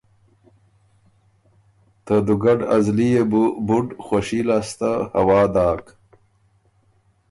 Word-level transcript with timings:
ته 2.05 2.15
دُوګډ 2.25 2.59
ا 2.75 2.77
زلی 2.85 3.07
يې 3.15 3.23
بُو 3.31 3.43
بُډ 3.67 3.87
خوشي 4.05 4.41
لاسته 4.49 4.91
هوا 5.19 5.41
داک۔ 5.53 5.83